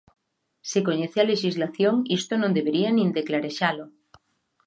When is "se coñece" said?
0.69-1.17